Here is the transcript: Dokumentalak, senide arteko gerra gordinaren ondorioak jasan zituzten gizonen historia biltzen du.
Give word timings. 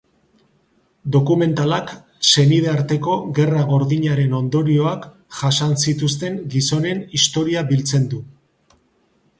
Dokumentalak, 1.15 1.91
senide 2.29 2.71
arteko 2.71 3.17
gerra 3.41 3.67
gordinaren 3.73 4.35
ondorioak 4.39 5.07
jasan 5.43 5.77
zituzten 5.85 6.43
gizonen 6.57 7.07
historia 7.21 7.67
biltzen 7.71 8.11
du. 8.15 8.27